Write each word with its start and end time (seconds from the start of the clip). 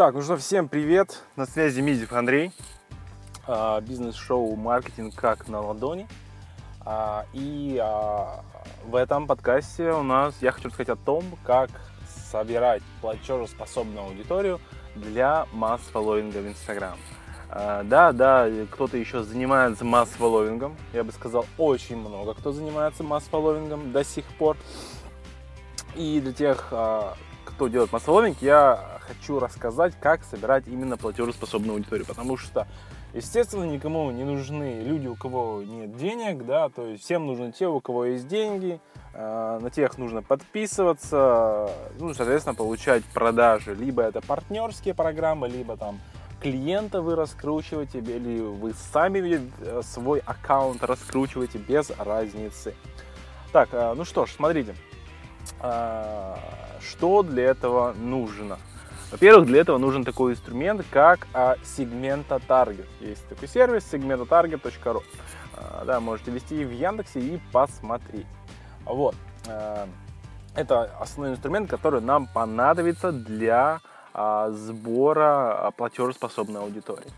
Так, 0.00 0.14
ну 0.14 0.22
что, 0.22 0.38
всем 0.38 0.66
привет! 0.66 1.20
На 1.36 1.44
связи 1.44 1.82
Мизев 1.82 2.14
Андрей. 2.14 2.52
А, 3.46 3.82
бизнес-шоу 3.82 4.56
«Маркетинг 4.56 5.14
как 5.14 5.46
на 5.46 5.60
ладони». 5.60 6.08
А, 6.86 7.26
и 7.34 7.78
а, 7.78 8.42
в 8.86 8.94
этом 8.94 9.26
подкасте 9.26 9.92
у 9.92 10.02
нас 10.02 10.34
я 10.40 10.52
хочу 10.52 10.68
рассказать 10.68 10.88
о 10.88 10.96
том, 10.96 11.22
как 11.44 11.68
собирать 12.08 12.82
платежеспособную 13.02 14.06
аудиторию 14.06 14.58
для 14.94 15.46
масс-фолловинга 15.52 16.38
в 16.38 16.48
Инстаграм. 16.48 16.96
Да, 17.52 18.12
да, 18.12 18.48
кто-то 18.70 18.96
еще 18.96 19.22
занимается 19.22 19.84
масс-фолловингом. 19.84 20.76
Я 20.92 21.02
бы 21.02 21.12
сказал, 21.12 21.46
очень 21.58 21.96
много 21.96 22.34
кто 22.34 22.52
занимается 22.52 23.02
масс-фолловингом 23.02 23.92
до 23.92 24.04
сих 24.04 24.24
пор. 24.38 24.56
И 25.96 26.20
для 26.20 26.32
тех, 26.32 26.72
кто 27.44 27.68
делает 27.68 27.92
масс-фолловинг, 27.92 28.38
я 28.40 29.00
хочу 29.10 29.38
рассказать, 29.38 29.94
как 30.00 30.24
собирать 30.24 30.68
именно 30.68 30.96
платежеспособную 30.96 31.74
аудиторию, 31.74 32.06
потому 32.06 32.36
что, 32.36 32.66
естественно, 33.12 33.64
никому 33.64 34.10
не 34.10 34.24
нужны 34.24 34.80
люди, 34.82 35.08
у 35.08 35.16
кого 35.16 35.62
нет 35.62 35.96
денег, 35.96 36.46
да, 36.46 36.68
то 36.68 36.86
есть 36.86 37.02
всем 37.02 37.26
нужны 37.26 37.52
те, 37.52 37.66
у 37.66 37.80
кого 37.80 38.04
есть 38.04 38.28
деньги, 38.28 38.80
э, 39.12 39.58
на 39.60 39.70
тех 39.70 39.98
нужно 39.98 40.22
подписываться, 40.22 41.70
ну, 41.98 42.14
соответственно, 42.14 42.54
получать 42.54 43.04
продажи, 43.06 43.74
либо 43.74 44.02
это 44.02 44.20
партнерские 44.20 44.94
программы, 44.94 45.48
либо 45.48 45.76
там 45.76 45.98
клиента 46.40 47.02
вы 47.02 47.16
раскручиваете, 47.16 47.98
или 47.98 48.40
вы 48.40 48.74
сами 48.92 49.40
э, 49.60 49.82
свой 49.82 50.20
аккаунт 50.20 50.82
раскручиваете, 50.82 51.58
без 51.58 51.90
разницы. 51.98 52.74
Так, 53.52 53.68
э, 53.72 53.94
ну 53.96 54.04
что 54.04 54.26
ж, 54.26 54.32
смотрите, 54.32 54.74
что 55.58 57.22
для 57.22 57.44
этого 57.44 57.92
нужно? 57.92 58.58
Во-первых, 59.10 59.46
для 59.46 59.60
этого 59.60 59.78
нужен 59.78 60.04
такой 60.04 60.32
инструмент, 60.32 60.84
как 60.90 61.26
а, 61.34 61.56
Segmenta 61.64 62.40
Target. 62.46 62.86
Есть 63.00 63.26
такой 63.28 63.48
сервис 63.48 63.84
segmentatarget.ru. 63.92 65.02
А, 65.56 65.84
да, 65.84 65.98
можете 65.98 66.30
ввести 66.30 66.64
в 66.64 66.70
Яндексе 66.70 67.18
и 67.18 67.40
посмотреть. 67.50 68.26
Вот. 68.84 69.16
А, 69.48 69.88
это 70.54 70.84
основной 71.00 71.34
инструмент, 71.34 71.68
который 71.68 72.00
нам 72.00 72.28
понадобится 72.28 73.10
для 73.10 73.80
а, 73.82 73.89
сбора 74.12 75.66
а, 75.66 75.70
платежеспособной 75.70 76.60
аудитории. 76.60 77.10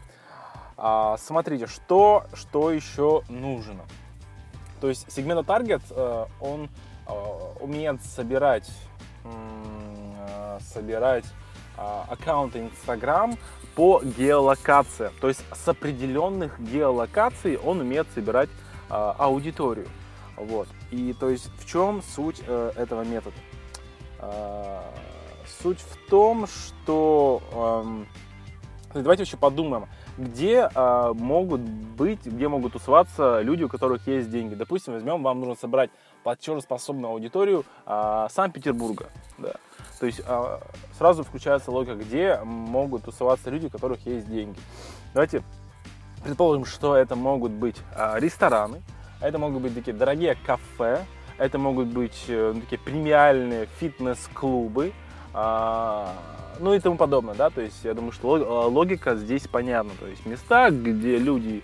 А, 0.77 1.17
смотрите, 1.19 1.67
что, 1.67 2.25
что 2.35 2.71
еще 2.71 3.23
нужно. 3.29 3.83
То 4.81 4.89
есть 4.89 5.07
Segmenta 5.09 5.45
Target, 5.45 5.83
а, 5.91 6.29
он 6.41 6.69
а, 7.07 7.13
умеет 7.61 8.03
собирать, 8.05 8.69
а, 9.25 10.59
собирать 10.61 11.25
а, 11.77 12.07
аккаунта 12.11 12.59
Instagram 12.59 13.39
по 13.75 14.03
геолокации. 14.03 15.11
То 15.21 15.29
есть 15.29 15.45
с 15.53 15.69
определенных 15.69 16.61
геолокаций 16.61 17.57
он 17.57 17.81
умеет 17.81 18.07
собирать 18.15 18.51
а, 18.91 19.15
аудиторию. 19.19 19.89
Вот. 20.37 20.69
И 20.91 21.15
то 21.15 21.31
есть 21.31 21.51
в 21.59 21.67
чем 21.67 22.03
суть 22.03 22.43
э, 22.47 22.73
этого 22.77 23.03
метода? 23.05 23.37
А, 25.53 25.63
суть 25.63 25.79
в 25.81 26.11
том, 26.11 26.47
что 26.47 27.43
э, 28.95 29.01
давайте 29.01 29.25
еще 29.25 29.37
подумаем, 29.37 29.87
где 30.19 30.69
э, 30.75 31.13
могут 31.15 31.61
быть, 31.61 32.25
где 32.27 32.49
могут 32.49 32.75
тусоваться 32.75 33.41
люди, 33.41 33.65
у 33.65 33.69
которых 33.69 34.07
есть 34.07 34.31
деньги. 34.31 34.55
Допустим, 34.55 34.95
возьмем, 34.95 35.23
вам 35.23 35.41
нужно 35.41 35.55
собрать 35.55 35.91
платежеспособную 36.23 37.11
аудиторию 37.13 37.65
э, 37.87 38.27
Санкт-Петербурга. 38.31 39.09
Да. 39.39 39.55
То 39.99 40.07
есть 40.07 40.21
а, 40.27 40.61
сразу 40.99 41.23
включается 41.23 41.71
логика, 41.71 41.95
где 41.95 42.41
могут 42.43 43.05
тусоваться 43.05 43.51
люди, 43.51 43.67
у 43.67 43.71
которых 43.71 44.05
есть 44.05 44.29
деньги. 44.29 44.59
Давайте 45.15 45.43
предположим, 46.25 46.65
что 46.65 46.97
это 46.97 47.15
могут 47.15 47.53
быть 47.53 47.77
а, 47.95 48.19
рестораны, 48.19 48.83
это 49.21 49.39
могут 49.39 49.63
быть 49.63 49.75
такие 49.75 49.97
дорогие 49.97 50.37
кафе, 50.45 51.05
это 51.39 51.59
могут 51.59 51.89
быть 51.89 52.25
э, 52.29 52.53
ну, 52.55 52.61
такие 52.61 52.79
премиальные 52.79 53.67
фитнес-клубы, 53.79 54.93
а, 54.93 55.02
ну 55.35 56.75
и 56.75 56.81
тому 56.81 56.97
подобное, 56.97 57.35
да, 57.35 57.51
то 57.51 57.61
есть 57.61 57.85
я 57.85 57.95
думаю, 57.95 58.13
что 58.13 58.69
логика 58.69 59.17
здесь 59.17 59.49
понятна, 59.49 59.93
то 59.99 60.07
есть 60.07 60.27
места, 60.27 60.71
где 60.71 61.17
люди 61.19 61.63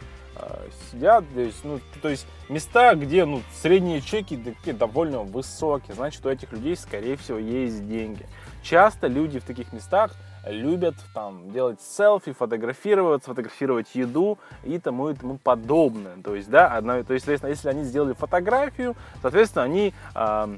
сидят, 0.90 1.24
то 1.34 1.40
есть, 1.40 1.64
ну, 1.64 1.80
то 2.00 2.08
есть 2.08 2.26
места, 2.48 2.94
где 2.94 3.24
ну, 3.24 3.42
средние 3.60 4.00
чеки 4.00 4.36
такие 4.36 4.74
довольно 4.74 5.22
высокие, 5.22 5.94
значит 5.94 6.24
у 6.24 6.30
этих 6.30 6.52
людей 6.52 6.76
скорее 6.76 7.16
всего 7.16 7.38
есть 7.38 7.86
деньги. 7.88 8.26
Часто 8.62 9.08
люди 9.08 9.40
в 9.40 9.44
таких 9.44 9.72
местах 9.72 10.12
любят 10.46 10.94
там 11.12 11.50
делать 11.50 11.80
селфи, 11.80 12.32
фотографироваться, 12.32 13.30
фотографировать 13.30 13.94
еду 13.94 14.38
и 14.62 14.78
тому 14.78 15.10
и 15.10 15.14
тому 15.14 15.38
подобное. 15.38 16.16
То 16.22 16.34
есть, 16.34 16.48
да, 16.48 16.68
одно, 16.68 17.02
то 17.02 17.14
есть, 17.14 17.24
соответственно, 17.24 17.50
если 17.50 17.68
они 17.68 17.82
сделали 17.82 18.12
фотографию, 18.14 18.96
соответственно, 19.20 19.64
они 19.64 19.92
э, 20.14 20.56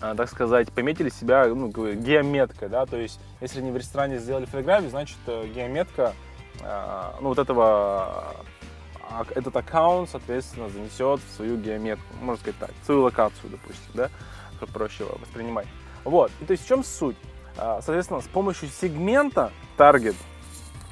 так 0.00 0.28
сказать, 0.28 0.72
пометили 0.72 1.10
себя 1.10 1.46
ну, 1.46 1.68
геометкой, 1.68 2.68
да, 2.68 2.86
то 2.86 2.96
есть, 2.96 3.20
если 3.40 3.60
они 3.60 3.70
в 3.70 3.76
ресторане 3.76 4.18
сделали 4.18 4.46
фотографию, 4.46 4.90
значит, 4.90 5.18
э, 5.26 5.46
геометка, 5.54 6.14
э, 6.62 7.12
ну, 7.20 7.28
вот 7.28 7.38
этого 7.38 8.34
а 9.10 9.24
этот 9.34 9.56
аккаунт, 9.56 10.08
соответственно, 10.08 10.68
занесет 10.68 11.20
в 11.20 11.34
свою 11.34 11.56
геометку, 11.56 12.04
можно 12.22 12.40
сказать 12.40 12.58
так, 12.60 12.70
свою 12.84 13.02
локацию, 13.02 13.50
допустим, 13.50 13.90
да, 13.94 14.08
чтобы 14.56 14.72
проще 14.72 15.04
воспринимать. 15.20 15.66
Вот, 16.04 16.30
и 16.40 16.44
то 16.44 16.52
есть 16.52 16.64
в 16.64 16.68
чем 16.68 16.84
суть? 16.84 17.16
А, 17.56 17.80
соответственно, 17.82 18.20
с 18.20 18.28
помощью 18.28 18.68
сегмента 18.68 19.50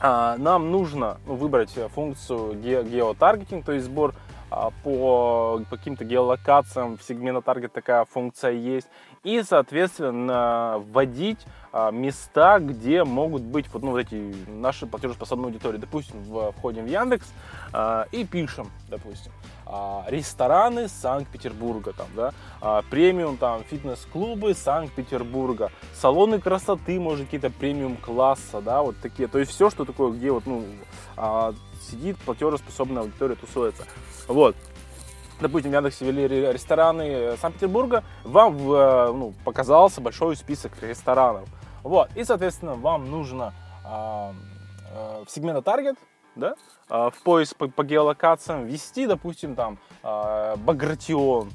а, 0.00 0.36
нам 0.36 0.72
нужно 0.72 1.18
ну, 1.26 1.36
выбрать 1.36 1.70
функцию 1.94 2.54
геотаргетинг, 2.54 3.64
то 3.64 3.72
есть 3.72 3.86
сбор 3.86 4.14
по, 4.50 5.60
по 5.70 5.76
каким-то 5.76 6.04
геолокациям 6.04 6.96
в 6.96 7.02
сегмента 7.02 7.42
таргет 7.42 7.72
такая 7.72 8.04
функция 8.04 8.52
есть. 8.52 8.88
И, 9.24 9.42
соответственно, 9.42 10.82
вводить 10.90 11.44
а, 11.72 11.90
места, 11.90 12.60
где 12.60 13.04
могут 13.04 13.42
быть 13.42 13.66
вот, 13.72 13.82
ну, 13.82 13.90
вот 13.90 13.98
эти 13.98 14.34
наши 14.48 14.86
платежеспособные 14.86 15.46
аудитории. 15.46 15.78
Допустим, 15.78 16.22
входим 16.56 16.84
в 16.84 16.88
Яндекс 16.88 17.26
а, 17.72 18.06
и 18.12 18.24
пишем, 18.24 18.70
допустим, 18.88 19.32
а, 19.66 20.04
рестораны 20.08 20.88
Санкт-Петербурга, 20.88 21.92
там, 21.92 22.06
да, 22.16 22.32
а, 22.60 22.82
премиум 22.88 23.36
там 23.36 23.64
фитнес-клубы 23.64 24.54
Санкт-Петербурга, 24.54 25.70
салоны 25.94 26.40
красоты, 26.40 26.98
может, 26.98 27.26
какие-то 27.26 27.50
премиум 27.50 27.96
класса, 27.96 28.60
да, 28.62 28.82
вот 28.82 28.96
такие. 29.02 29.28
То 29.28 29.38
есть 29.38 29.50
все, 29.50 29.68
что 29.68 29.84
такое, 29.84 30.12
где 30.12 30.30
вот, 30.30 30.46
ну, 30.46 30.64
а, 31.16 31.52
сидит 31.80 32.16
платежеспособная 32.18 33.02
аудитория, 33.02 33.34
тусуется. 33.34 33.84
Вот 34.26 34.56
допустим, 35.40 35.70
в 35.70 35.74
Яндексе 35.74 36.04
ввели 36.04 36.52
рестораны 36.52 37.02
э, 37.02 37.36
Санкт-Петербурга, 37.36 38.04
вам 38.24 38.56
э, 38.56 39.12
ну, 39.12 39.34
показался 39.44 40.00
большой 40.00 40.36
список 40.36 40.72
ресторанов. 40.82 41.48
Вот. 41.82 42.10
И, 42.16 42.24
соответственно, 42.24 42.74
вам 42.74 43.10
нужно 43.10 43.54
э, 43.84 44.32
э, 44.90 45.24
в 45.26 45.30
сегмента 45.30 45.62
таргет, 45.62 45.96
да, 46.34 46.54
э, 46.90 47.10
в 47.14 47.22
поиск 47.22 47.56
по, 47.56 47.68
по 47.68 47.84
геолокациям 47.84 48.64
ввести, 48.64 49.06
допустим, 49.06 49.54
там 49.54 49.78
э, 50.02 50.56
Багратион. 50.56 51.50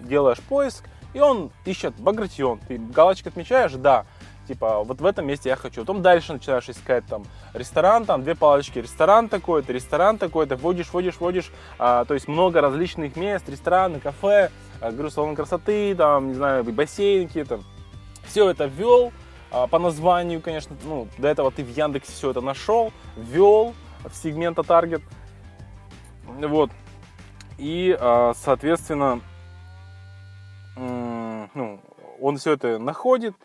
Делаешь 0.00 0.40
поиск, 0.40 0.84
и 1.12 1.20
он 1.20 1.50
ищет 1.64 1.94
Багратион. 1.96 2.58
Ты 2.66 2.78
галочку 2.78 3.28
отмечаешь, 3.28 3.72
да, 3.72 4.06
типа, 4.50 4.82
вот 4.82 5.00
в 5.00 5.06
этом 5.06 5.26
месте 5.26 5.48
я 5.48 5.54
хочу. 5.54 5.82
Потом 5.82 6.02
дальше 6.02 6.32
начинаешь 6.32 6.68
искать 6.68 7.06
там 7.06 7.22
ресторан, 7.54 8.04
там 8.04 8.24
две 8.24 8.34
палочки, 8.34 8.80
ресторан 8.80 9.28
такой-то, 9.28 9.72
ресторан 9.72 10.18
такой-то, 10.18 10.56
вводишь, 10.56 10.92
вводишь, 10.92 11.20
вводишь, 11.20 11.52
а, 11.78 12.04
то 12.04 12.14
есть 12.14 12.26
много 12.26 12.60
различных 12.60 13.14
мест, 13.14 13.48
рестораны, 13.48 14.00
кафе, 14.00 14.50
а, 14.80 14.90
говорю, 14.90 15.10
салон 15.10 15.36
красоты, 15.36 15.94
там, 15.94 16.28
не 16.28 16.34
знаю, 16.34 16.64
бассейн 16.64 17.28
какие-то. 17.28 17.60
Все 18.24 18.50
это 18.50 18.64
ввел, 18.64 19.12
а, 19.52 19.68
по 19.68 19.78
названию, 19.78 20.40
конечно, 20.40 20.76
ну, 20.82 21.06
до 21.16 21.28
этого 21.28 21.52
ты 21.52 21.62
в 21.62 21.68
Яндексе 21.68 22.10
все 22.10 22.32
это 22.32 22.40
нашел, 22.40 22.92
ввел 23.16 23.72
в 24.04 24.16
сегмента 24.16 24.64
таргет, 24.64 25.02
вот, 26.26 26.70
и, 27.56 27.96
а, 28.00 28.32
соответственно, 28.34 29.20
ну, 30.74 31.80
он 32.20 32.36
все 32.38 32.54
это 32.54 32.78
находит, 32.80 33.36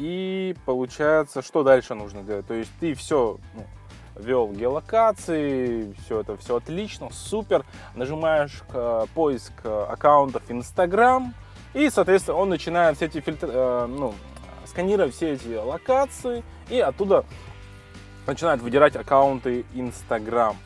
и 0.00 0.56
получается, 0.64 1.42
что 1.42 1.62
дальше 1.62 1.94
нужно 1.94 2.22
делать? 2.22 2.46
То 2.46 2.54
есть 2.54 2.70
ты 2.80 2.94
все 2.94 3.38
ну, 3.54 3.66
ввел 4.18 4.50
геолокации, 4.50 5.94
все 6.04 6.20
это 6.20 6.38
все 6.38 6.56
отлично, 6.56 7.10
супер. 7.12 7.66
Нажимаешь 7.94 8.62
э, 8.72 9.04
поиск 9.14 9.52
аккаунтов 9.62 10.42
Instagram, 10.48 11.34
и, 11.74 11.90
соответственно, 11.90 12.38
он 12.38 12.48
начинает 12.48 12.96
все 12.96 13.06
эти 13.06 13.20
фильтры, 13.20 13.50
э, 13.52 13.86
ну, 13.90 14.14
сканировать 14.64 15.14
все 15.14 15.34
эти 15.34 15.54
локации, 15.54 16.44
и 16.70 16.80
оттуда 16.80 17.26
начинает 18.26 18.62
выдирать 18.62 18.96
аккаунты 18.96 19.66
Instagram. 19.74 20.56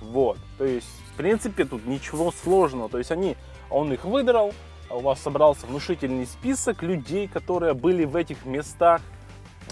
Вот. 0.00 0.38
То 0.58 0.64
есть, 0.64 0.88
в 1.12 1.16
принципе, 1.16 1.64
тут 1.64 1.86
ничего 1.86 2.32
сложного. 2.32 2.88
То 2.88 2.98
есть, 2.98 3.12
они, 3.12 3.36
он 3.70 3.92
их 3.92 4.04
выдрал, 4.04 4.52
у 4.90 5.00
вас 5.00 5.20
собрался 5.20 5.66
внушительный 5.66 6.26
список 6.26 6.82
людей, 6.82 7.28
которые 7.28 7.74
были 7.74 8.04
в 8.04 8.16
этих 8.16 8.44
местах. 8.44 9.00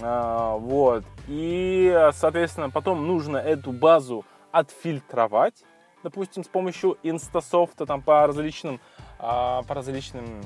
А, 0.01 0.55
вот. 0.55 1.03
И, 1.27 2.09
соответственно, 2.13 2.69
потом 2.69 3.05
нужно 3.05 3.37
эту 3.37 3.71
базу 3.71 4.25
отфильтровать, 4.51 5.63
допустим, 6.03 6.43
с 6.43 6.47
помощью 6.47 6.97
инстасофта 7.03 7.85
там 7.85 8.01
по 8.01 8.25
различным, 8.25 8.79
а, 9.19 9.63
по 9.63 9.75
различным 9.75 10.41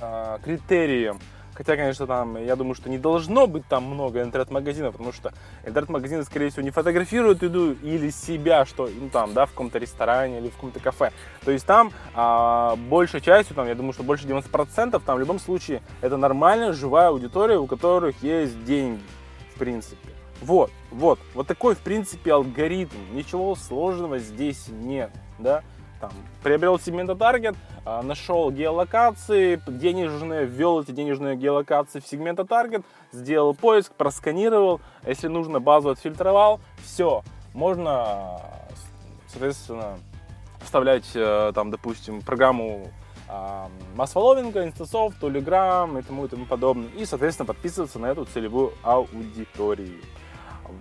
а, 0.00 0.38
критериям. 0.38 1.18
Хотя, 1.60 1.76
конечно, 1.76 2.06
там, 2.06 2.42
я 2.42 2.56
думаю, 2.56 2.74
что 2.74 2.88
не 2.88 2.96
должно 2.96 3.46
быть 3.46 3.66
там 3.66 3.84
много 3.84 4.22
интернет-магазинов, 4.22 4.92
потому 4.92 5.12
что 5.12 5.34
интернет-магазины, 5.66 6.24
скорее 6.24 6.48
всего, 6.48 6.62
не 6.62 6.70
фотографируют 6.70 7.42
еду 7.42 7.72
или 7.82 8.08
себя, 8.08 8.64
что, 8.64 8.88
ну, 8.88 9.10
там, 9.10 9.34
да, 9.34 9.44
в 9.44 9.50
каком-то 9.50 9.76
ресторане 9.78 10.38
или 10.38 10.48
в 10.48 10.54
каком-то 10.54 10.80
кафе. 10.80 11.12
То 11.44 11.50
есть 11.50 11.66
там 11.66 11.92
а, 12.14 12.76
большей 12.76 13.20
частью, 13.20 13.54
там, 13.54 13.68
я 13.68 13.74
думаю, 13.74 13.92
что 13.92 14.02
больше 14.02 14.26
90%, 14.26 15.02
там, 15.04 15.16
в 15.16 15.20
любом 15.20 15.38
случае, 15.38 15.82
это 16.00 16.16
нормальная, 16.16 16.72
живая 16.72 17.08
аудитория, 17.08 17.58
у 17.58 17.66
которых 17.66 18.22
есть 18.22 18.64
деньги, 18.64 19.02
в 19.54 19.58
принципе. 19.58 20.08
Вот, 20.40 20.70
вот, 20.90 21.18
вот 21.34 21.46
такой, 21.46 21.74
в 21.74 21.80
принципе, 21.80 22.32
алгоритм. 22.32 22.96
Ничего 23.12 23.54
сложного 23.54 24.18
здесь 24.18 24.68
нет, 24.68 25.10
да 25.38 25.62
там, 26.00 26.10
приобрел 26.42 26.78
сегмента 26.78 27.14
таргет, 27.14 27.54
а, 27.84 28.02
нашел 28.02 28.50
геолокации 28.50 29.60
денежные, 29.66 30.46
ввел 30.46 30.80
эти 30.80 30.92
денежные 30.92 31.36
геолокации 31.36 32.00
в 32.00 32.06
сегмента 32.06 32.44
таргет, 32.44 32.82
сделал 33.12 33.54
поиск, 33.54 33.92
просканировал, 33.92 34.80
если 35.06 35.28
нужно, 35.28 35.60
базу 35.60 35.90
отфильтровал, 35.90 36.60
все, 36.82 37.22
можно, 37.52 38.40
соответственно, 39.28 39.98
вставлять 40.62 41.10
э, 41.14 41.52
там, 41.54 41.70
допустим, 41.70 42.22
программу 42.22 42.90
масс 43.94 44.10
фолловинга, 44.10 44.64
инстасофт, 44.64 45.22
Telegram 45.22 45.98
и 45.98 46.02
тому 46.02 46.24
и 46.24 46.28
тому 46.28 46.46
подобное. 46.46 46.90
И, 46.96 47.04
соответственно, 47.04 47.46
подписываться 47.46 48.00
на 48.00 48.06
эту 48.06 48.24
целевую 48.24 48.72
аудиторию. 48.82 50.00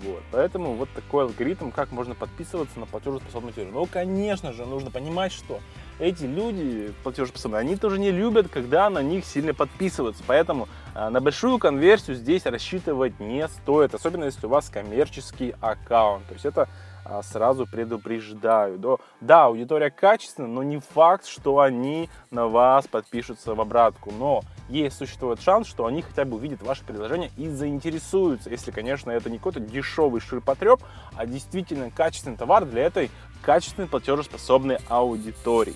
Вот. 0.04 0.22
Поэтому 0.32 0.74
вот 0.74 0.90
такой 0.92 1.26
алгоритм, 1.26 1.72
как 1.72 1.92
можно 1.92 2.16
подписываться 2.16 2.80
на 2.80 2.86
платежеспособную 2.86 3.50
аудиторию. 3.50 3.74
Ну, 3.74 3.86
конечно 3.86 4.54
же, 4.54 4.66
нужно 4.66 4.92
понимать, 4.92 5.32
что 5.32 5.60
эти 6.00 6.24
люди 6.24 6.94
платежеспособные, 7.04 7.60
они 7.60 7.76
тоже 7.76 8.00
не 8.00 8.12
любят, 8.12 8.48
когда 8.50 8.90
на 8.90 9.02
них 9.02 9.26
сильно 9.26 9.54
подписываются. 9.54 10.24
Поэтому 10.26 10.68
э, 10.96 11.10
на 11.10 11.20
большую 11.20 11.60
конверсию 11.60 12.16
здесь 12.16 12.46
рассчитывать 12.46 13.20
не 13.20 13.48
стоит, 13.48 13.94
особенно 13.94 14.26
если 14.26 14.46
у 14.46 14.50
вас 14.50 14.70
коммерческий 14.70 15.56
аккаунт. 15.60 16.26
То 16.28 16.34
есть 16.34 16.46
это 16.46 16.70
а, 17.10 17.24
сразу 17.24 17.66
предупреждаю. 17.66 18.78
Да, 18.78 18.98
да, 19.20 19.46
аудитория 19.46 19.90
качественная, 19.90 20.50
но 20.50 20.64
не 20.64 20.80
факт, 20.80 21.26
что 21.26 21.60
они 21.60 22.10
на 22.30 22.48
вас 22.48 22.88
подпишутся 22.88 23.56
в 23.56 23.62
обратку. 23.62 24.12
Но 24.12 24.42
есть 24.70 24.98
существует 24.98 25.42
шанс, 25.42 25.68
что 25.68 25.86
они 25.86 26.02
хотя 26.02 26.26
бы 26.26 26.38
увидят 26.38 26.62
ваше 26.62 26.84
предложение 26.86 27.32
и 27.38 27.50
заинтересуются, 27.50 28.50
если, 28.50 28.72
конечно, 28.72 29.12
это 29.12 29.30
не 29.30 29.38
какой-то 29.38 29.60
дешевый 29.60 30.22
ширпотреб, 30.22 30.80
а 31.16 31.26
действительно 31.26 31.92
качественный 31.92 32.38
товар 32.38 32.66
для 32.66 32.84
этой 32.84 33.10
качественной 33.42 33.88
платежеспособной 33.88 34.78
аудитории. 34.88 35.76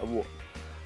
Вот. 0.00 0.26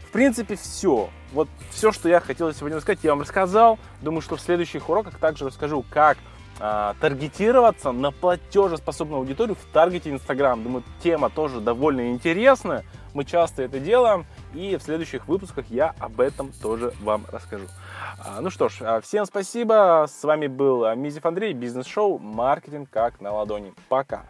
В 0.06 0.12
принципе, 0.12 0.56
все. 0.56 1.08
Вот 1.32 1.48
все, 1.70 1.92
что 1.92 2.08
я 2.08 2.20
хотел 2.20 2.52
сегодня 2.52 2.76
рассказать, 2.76 3.00
я 3.02 3.10
вам 3.10 3.22
рассказал. 3.22 3.78
Думаю, 4.02 4.20
что 4.20 4.36
в 4.36 4.40
следующих 4.40 4.88
уроках 4.88 5.18
также 5.18 5.46
расскажу, 5.46 5.84
как 5.88 6.18
а, 6.60 6.94
таргетироваться 7.00 7.92
на 7.92 8.10
платежеспособную 8.10 9.20
аудиторию 9.20 9.56
в 9.56 9.72
таргете 9.72 10.10
Instagram. 10.10 10.62
Думаю, 10.62 10.84
тема 11.02 11.30
тоже 11.30 11.60
довольно 11.60 12.10
интересная. 12.10 12.84
Мы 13.14 13.24
часто 13.24 13.62
это 13.62 13.80
делаем, 13.80 14.26
и 14.54 14.76
в 14.76 14.82
следующих 14.82 15.28
выпусках 15.28 15.66
я 15.70 15.94
об 15.98 16.20
этом 16.20 16.52
тоже 16.62 16.92
вам 17.00 17.24
расскажу. 17.30 17.66
А, 18.18 18.40
ну 18.40 18.50
что 18.50 18.68
ж, 18.68 18.82
а, 18.82 19.00
всем 19.00 19.24
спасибо. 19.26 20.06
С 20.08 20.22
вами 20.24 20.46
был 20.46 20.94
Мизев 20.94 21.26
Андрей, 21.26 21.52
бизнес-шоу 21.52 22.18
«Маркетинг 22.18 22.88
как 22.90 23.20
на 23.20 23.32
ладони». 23.32 23.72
Пока. 23.88 24.24